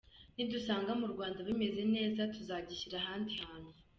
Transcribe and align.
Nidusanga 0.35 0.91
mu 1.01 1.07
Rwanda 1.13 1.39
bimeze 1.47 1.81
neza, 1.95 2.21
tuzagishyira 2.35 2.95
ahandi 2.99 3.31
hantu. 3.43 3.71